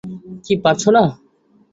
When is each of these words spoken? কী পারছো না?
কী 0.45 0.53
পারছো 0.63 0.89
না? 0.95 1.03